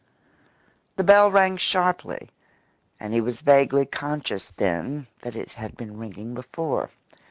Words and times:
The 0.95 1.03
bell 1.03 1.29
rang 1.29 1.57
sharply, 1.57 2.31
and 2.99 3.13
he 3.13 3.21
was 3.21 3.41
vaguely 3.41 3.85
conscious 3.85 4.49
then 4.57 5.05
that 5.21 5.35
it 5.35 5.51
had 5.51 5.77
been 5.77 5.95
ringing 5.99 6.33
before. 6.33 6.89